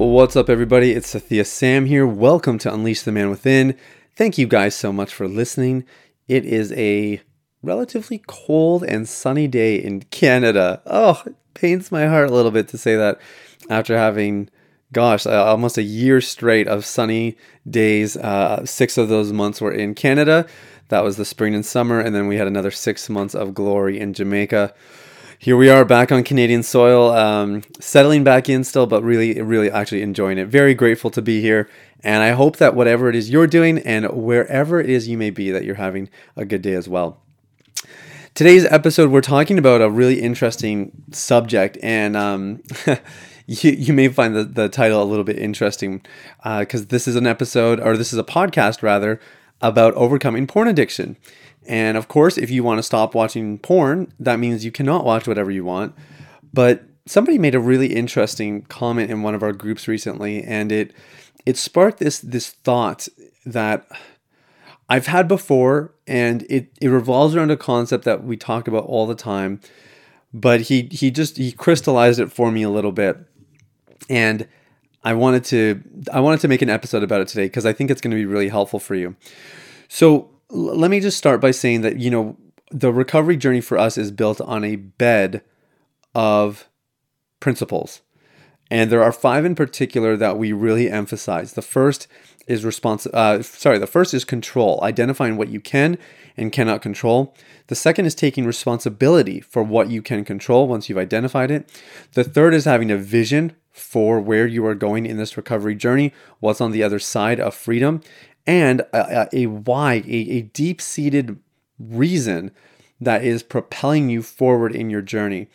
[0.00, 0.92] What's up, everybody?
[0.92, 2.06] It's Sathiya Sam here.
[2.06, 3.76] Welcome to Unleash the Man Within.
[4.16, 5.84] Thank you guys so much for listening.
[6.26, 7.20] It is a
[7.62, 10.80] relatively cold and sunny day in Canada.
[10.86, 13.20] Oh, it pains my heart a little bit to say that
[13.68, 14.48] after having,
[14.90, 17.36] gosh, almost a year straight of sunny
[17.68, 18.16] days.
[18.16, 20.46] Uh, six of those months were in Canada.
[20.88, 22.00] That was the spring and summer.
[22.00, 24.72] And then we had another six months of glory in Jamaica
[25.42, 29.70] here we are back on Canadian soil, um, settling back in still, but really, really
[29.70, 30.48] actually enjoying it.
[30.48, 31.66] Very grateful to be here.
[32.00, 35.30] And I hope that whatever it is you're doing and wherever it is you may
[35.30, 37.22] be, that you're having a good day as well.
[38.34, 42.62] Today's episode, we're talking about a really interesting subject, and um,
[43.46, 46.02] you, you may find the, the title a little bit interesting
[46.44, 49.18] because uh, this is an episode, or this is a podcast rather,
[49.62, 51.16] about overcoming porn addiction.
[51.66, 55.28] And of course, if you want to stop watching porn, that means you cannot watch
[55.28, 55.94] whatever you want.
[56.52, 60.92] But somebody made a really interesting comment in one of our groups recently, and it
[61.46, 63.08] it sparked this this thought
[63.44, 63.86] that
[64.88, 69.06] I've had before, and it, it revolves around a concept that we talk about all
[69.06, 69.60] the time.
[70.32, 73.18] But he he just he crystallized it for me a little bit.
[74.08, 74.48] And
[75.04, 75.82] I wanted to
[76.12, 78.16] I wanted to make an episode about it today because I think it's going to
[78.16, 79.16] be really helpful for you.
[79.88, 82.36] So let me just start by saying that, you know,
[82.70, 85.42] the recovery journey for us is built on a bed
[86.14, 86.68] of
[87.40, 88.02] principles.
[88.70, 91.54] And there are five in particular that we really emphasize.
[91.54, 92.06] The first
[92.46, 95.98] is response uh, sorry, the first is control, identifying what you can
[96.36, 97.34] and cannot control.
[97.66, 101.70] The second is taking responsibility for what you can control once you've identified it.
[102.12, 106.12] The third is having a vision for where you are going in this recovery journey,
[106.38, 108.00] what's on the other side of freedom
[108.50, 111.38] and a, a why, a, a deep seated
[111.78, 112.50] reason
[113.00, 115.46] that is propelling you forward in your journey.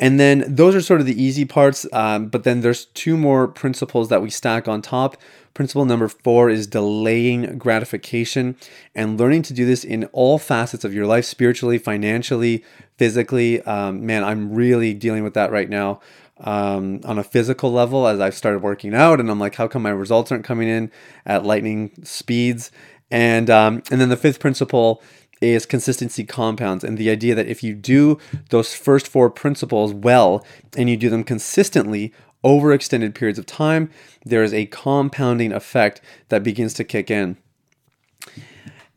[0.00, 1.86] And then those are sort of the easy parts.
[1.92, 5.16] Um, but then there's two more principles that we stack on top.
[5.52, 8.56] Principle number four is delaying gratification
[8.94, 12.64] and learning to do this in all facets of your life spiritually, financially,
[12.96, 13.60] physically.
[13.62, 16.00] Um, man, I'm really dealing with that right now
[16.38, 19.82] um, on a physical level as I've started working out, and I'm like, how come
[19.82, 20.90] my results aren't coming in
[21.24, 22.70] at lightning speeds?
[23.10, 25.02] And um, and then the fifth principle
[25.40, 28.18] is consistency compounds, and the idea that if you do
[28.50, 30.44] those first four principles well
[30.76, 32.12] and you do them consistently
[32.42, 33.90] over extended periods of time,
[34.24, 37.36] there is a compounding effect that begins to kick in.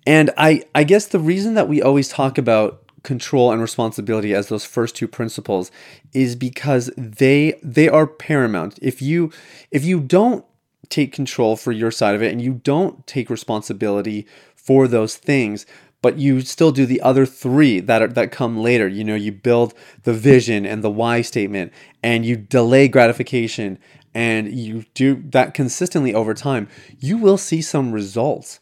[0.06, 4.50] And I, I guess the reason that we always talk about control and responsibility as
[4.50, 5.72] those first two principles
[6.13, 8.80] is because they they are paramount.
[8.81, 9.31] If you
[9.72, 10.46] if you don't
[10.90, 14.25] take control for your side of it and you don't take responsibility
[14.56, 15.66] for those things,
[16.02, 18.88] but you still do the other three that are, that come later.
[18.88, 23.80] You know, you build the vision and the why statement and you delay gratification
[24.13, 26.68] and you do that consistently over time,
[27.00, 28.59] you will see some results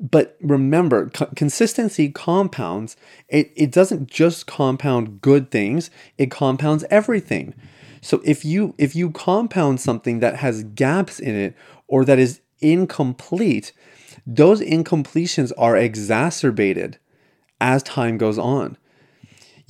[0.00, 2.96] but remember co- consistency compounds
[3.28, 7.54] it, it doesn't just compound good things it compounds everything.
[8.00, 11.54] So if you if you compound something that has gaps in it
[11.86, 13.72] or that is incomplete
[14.26, 16.98] those incompletions are exacerbated
[17.60, 18.76] as time goes on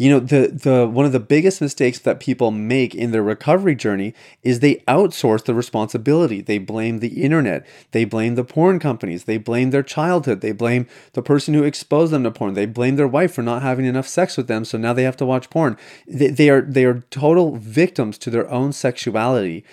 [0.00, 3.74] you know, the the one of the biggest mistakes that people make in their recovery
[3.74, 6.40] journey is they outsource the responsibility.
[6.40, 10.86] They blame the internet, they blame the porn companies, they blame their childhood, they blame
[11.12, 14.08] the person who exposed them to porn, they blame their wife for not having enough
[14.08, 15.76] sex with them, so now they have to watch porn.
[16.08, 19.66] They, they are they are total victims to their own sexuality.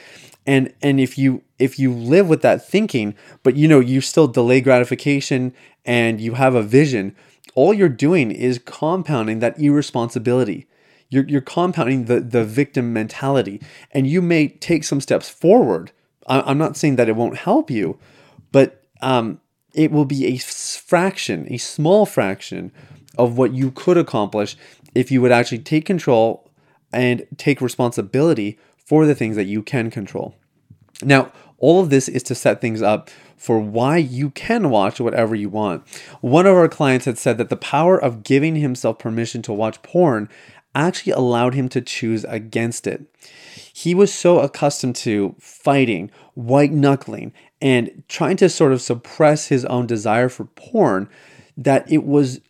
[0.45, 4.27] And and if you if you live with that thinking but you know you still
[4.27, 5.53] delay gratification
[5.85, 7.15] and you have a vision
[7.57, 10.67] all you're doing is compounding that irresponsibility.
[11.09, 13.59] You're, you're compounding the, the victim mentality.
[13.89, 15.91] And you may take some steps forward.
[16.27, 17.97] I, am not saying that it won't help you,
[18.51, 19.41] but um,
[19.73, 22.71] it will be a fraction, a small fraction
[23.17, 24.55] of what you could accomplish
[24.93, 26.51] if you would actually take control
[26.93, 30.35] and take responsibility for the things that you can control.
[31.01, 35.35] Now, all of this is to set things up for why you can watch whatever
[35.35, 35.87] you want.
[36.21, 39.81] One of our clients had said that the power of giving himself permission to watch
[39.83, 40.27] porn
[40.75, 43.05] actually allowed him to choose against it.
[43.73, 47.31] he was so accustomed to fighting, white knuckling,
[47.61, 51.07] and trying to sort of suppress his own desire for porn
[51.55, 52.41] that it was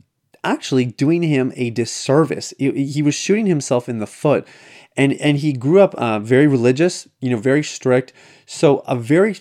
[0.45, 2.53] actually doing him a disservice.
[2.57, 4.47] He was shooting himself in the foot.
[4.95, 8.13] And, and he grew up uh, very religious, you know, very strict.
[8.45, 9.37] So a very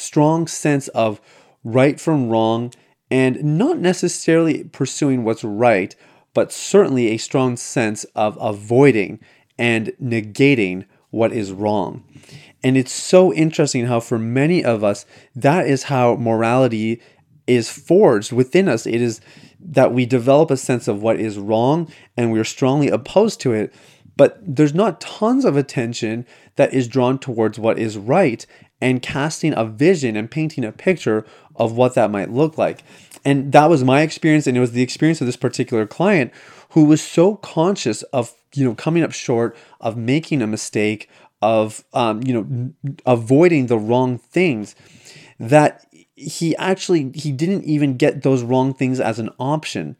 [0.00, 1.20] strong sense of
[1.62, 2.72] right from wrong
[3.10, 5.94] and not necessarily pursuing what's right,
[6.32, 9.20] but certainly a strong sense of avoiding
[9.58, 12.04] and negating what is wrong.
[12.62, 17.00] And it's so interesting how, for many of us, that is how morality
[17.46, 18.86] is forged within us.
[18.86, 19.20] It is
[19.58, 23.74] that we develop a sense of what is wrong and we're strongly opposed to it.
[24.16, 26.26] But there's not tons of attention
[26.56, 28.46] that is drawn towards what is right
[28.80, 31.24] and casting a vision and painting a picture
[31.56, 32.82] of what that might look like.
[33.24, 36.32] And that was my experience, and it was the experience of this particular client
[36.70, 41.08] who was so conscious of you know coming up short, of making a mistake,
[41.42, 42.72] of um, you know
[43.04, 44.74] avoiding the wrong things
[45.38, 49.96] that he actually he didn't even get those wrong things as an option.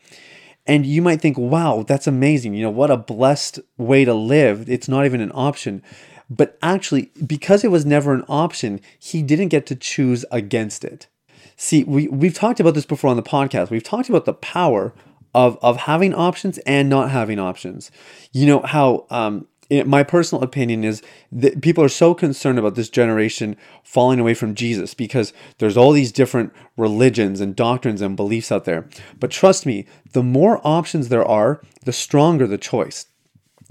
[0.67, 2.55] And you might think wow that's amazing.
[2.55, 4.69] You know what a blessed way to live.
[4.69, 5.83] It's not even an option
[6.31, 11.09] but actually because it was never an option he didn't get to choose against it
[11.57, 14.95] see we, we've talked about this before on the podcast we've talked about the power
[15.35, 17.91] of of having options and not having options.
[18.33, 22.75] You know how um, it, my personal opinion is that people are so concerned about
[22.75, 28.17] this generation falling away from Jesus because there's all these different religions and doctrines and
[28.17, 28.89] beliefs out there.
[29.19, 33.07] But trust me, the more options there are, the stronger the choice.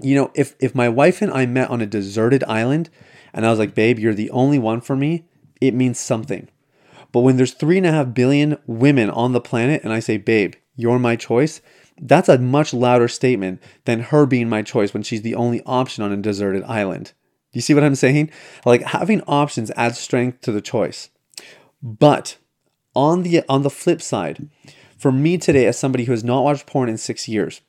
[0.02, 2.90] You know, if if my wife and I met on a deserted island
[3.32, 5.24] and I was like, babe, you're the only one for me,
[5.60, 6.48] it means something.
[7.12, 10.16] But when there's three and a half billion women on the planet and I say,
[10.16, 11.60] babe, you're my choice,
[12.00, 16.02] that's a much louder statement than her being my choice when she's the only option
[16.02, 17.12] on a deserted island.
[17.52, 18.30] You see what I'm saying?
[18.64, 21.10] Like having options adds strength to the choice.
[21.82, 22.36] But
[22.94, 24.48] on the on the flip side,
[24.98, 27.60] for me today as somebody who has not watched porn in 6 years,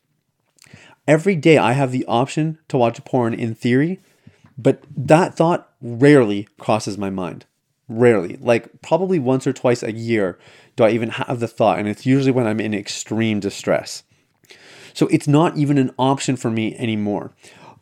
[1.12, 4.00] every day I have the option to watch porn in theory,
[4.58, 7.46] but that thought rarely crosses my mind.
[7.90, 8.38] Rarely.
[8.40, 10.40] Like probably once or twice a year
[10.78, 14.04] do I even have the thought, and it's usually when I'm in extreme distress.
[14.94, 17.34] So it's not even an option for me anymore.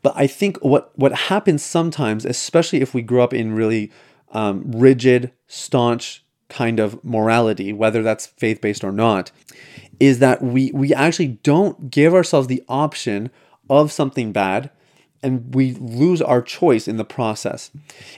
[0.01, 3.91] But I think what what happens sometimes, especially if we grow up in really
[4.31, 9.31] um, rigid, staunch kind of morality, whether that's faith based or not,
[9.99, 13.29] is that we we actually don't give ourselves the option
[13.69, 14.69] of something bad
[15.21, 17.71] and we lose our choice in the process.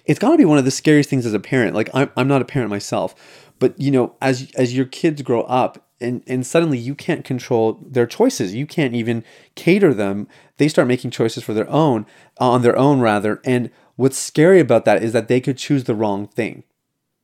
[0.06, 1.74] It's got to be one of the scariest things as a parent.
[1.76, 3.16] Like I'm, I'm not a parent myself,
[3.62, 7.80] but you know as as your kids grow up and and suddenly you can't control
[7.86, 9.24] their choices you can't even
[9.56, 12.06] cater them they start making choices for their own
[12.40, 15.96] on their own rather and what's scary about that is that they could choose the
[15.96, 16.64] wrong thing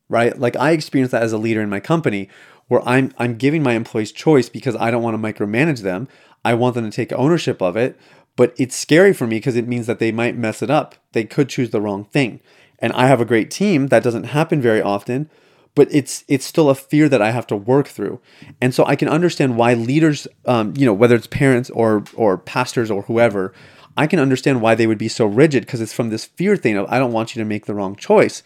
[0.07, 2.29] right like i experienced that as a leader in my company
[2.67, 6.07] where i'm i'm giving my employees choice because i don't want to micromanage them.
[6.45, 7.99] I want them to take ownership of it
[8.35, 10.93] but it's scary for me because it means that they might mess it up.
[11.13, 12.39] They could choose the wrong thing.
[12.79, 15.29] And i have a great team that doesn't happen very often
[15.77, 18.19] but it's it's still a fear that I have to work through,
[18.59, 22.39] and so I can understand why leaders, um, you know, whether it's parents or or
[22.39, 23.53] pastors or whoever,
[23.95, 26.77] I can understand why they would be so rigid because it's from this fear thing
[26.77, 28.41] of I don't want you to make the wrong choice,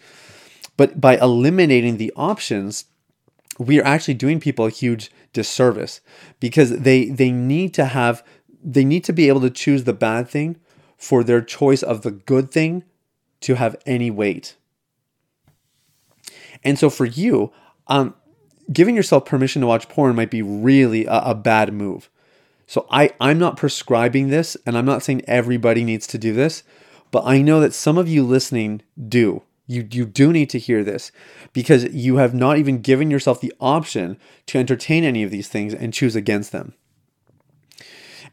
[0.76, 2.84] but by eliminating the options,
[3.58, 6.00] we are actually doing people a huge disservice
[6.40, 8.22] because they they need to have
[8.62, 10.56] they need to be able to choose the bad thing
[10.96, 12.84] for their choice of the good thing
[13.40, 14.56] to have any weight.
[16.62, 17.52] And so for you,
[17.88, 18.14] um,
[18.72, 22.08] giving yourself permission to watch porn might be really a, a bad move.
[22.66, 26.62] So I, I'm not prescribing this, and I'm not saying everybody needs to do this,
[27.10, 29.42] but I know that some of you listening do.
[29.72, 31.10] You, you do need to hear this
[31.52, 35.72] because you have not even given yourself the option to entertain any of these things
[35.74, 36.74] and choose against them.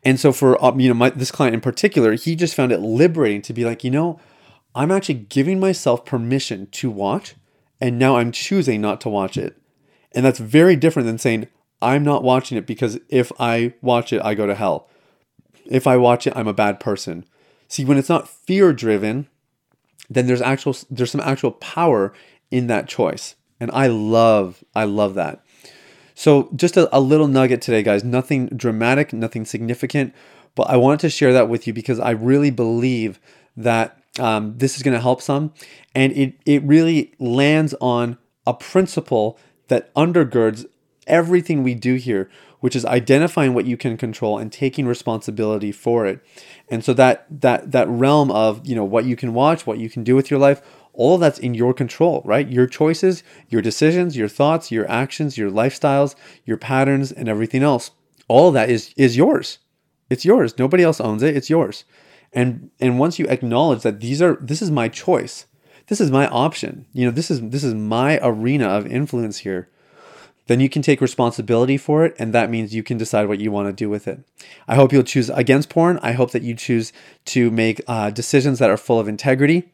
[0.04, 2.80] And so for um, you know my, this client in particular, he just found it
[2.80, 4.20] liberating to be like, you know,
[4.76, 7.36] I'm actually giving myself permission to watch
[7.82, 9.58] and now I'm choosing not to watch it.
[10.12, 11.48] And that's very different than saying,
[11.82, 14.90] I'm not watching it because if I watch it, I go to hell.
[15.66, 17.26] If I watch it, I'm a bad person.
[17.68, 19.28] See, when it's not fear driven,
[20.10, 22.14] then there's actual there's some actual power
[22.52, 23.36] in that choice.
[23.60, 25.44] And I love, I love that.
[26.16, 28.04] So just a, a little nugget today, guys.
[28.04, 30.14] Nothing dramatic, nothing significant,
[30.56, 33.20] but I wanted to share that with you because I really believe
[33.56, 35.54] that um, this is going to help some.
[35.96, 39.38] And it, it really lands on a principle
[39.68, 40.66] that undergirds
[41.10, 46.06] everything we do here, which is identifying what you can control and taking responsibility for
[46.06, 46.20] it.
[46.70, 49.90] And so that that that realm of, you know, what you can watch, what you
[49.90, 50.62] can do with your life,
[50.94, 52.48] all of that's in your control, right?
[52.48, 57.92] Your choices, your decisions, your thoughts, your actions, your lifestyles, your patterns and everything else.
[58.28, 59.60] All that is is yours.
[60.10, 60.58] It's yours.
[60.58, 61.36] Nobody else owns it.
[61.38, 61.86] It's yours.
[62.34, 65.46] And and once you acknowledge that these are this is my choice.
[65.88, 66.86] This is my option.
[66.94, 69.70] You know, this is this is my arena of influence here
[70.50, 73.52] then you can take responsibility for it, and that means you can decide what you
[73.52, 74.20] want to do with it.
[74.68, 76.00] I hope you'll choose against porn.
[76.02, 76.92] I hope that you choose
[77.26, 79.70] to make uh, decisions that are full of integrity,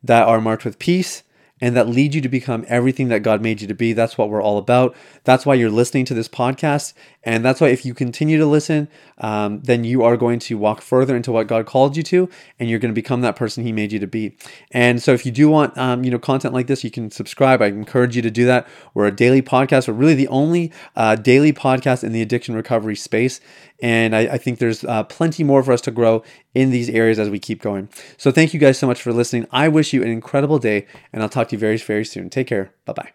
[0.00, 1.24] that are marked with peace,
[1.62, 3.92] and that lead you to become everything that God made you to be.
[3.92, 4.96] That's what we're all about.
[5.22, 6.92] That's why you're listening to this podcast.
[7.22, 8.88] And that's why if you continue to listen,
[9.18, 12.28] um, then you are going to walk further into what God called you to,
[12.58, 14.36] and you're going to become that person He made you to be.
[14.72, 17.62] And so if you do want, um, you know, content like this, you can subscribe.
[17.62, 18.66] I encourage you to do that.
[18.92, 19.86] We're a daily podcast.
[19.86, 23.40] We're really the only uh, daily podcast in the addiction recovery space.
[23.82, 26.22] And I, I think there's uh, plenty more for us to grow
[26.54, 27.88] in these areas as we keep going.
[28.16, 29.46] So thank you guys so much for listening.
[29.50, 32.30] I wish you an incredible day, and I'll talk to you very, very soon.
[32.30, 32.72] Take care.
[32.86, 33.10] Bye bye.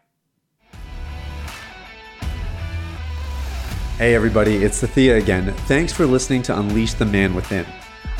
[3.97, 5.51] Hey everybody, it's Sathiya again.
[5.65, 7.65] Thanks for listening to Unleash the Man Within.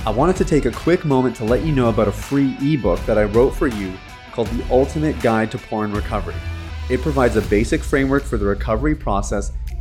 [0.08, 3.00] I wanted to take a quick moment to let you know about a free ebook
[3.06, 3.94] that I wrote for you
[4.32, 6.34] called The Ultimate Guide to Porn Recovery.
[6.89, 9.51] It provides a basic framework for the recovery process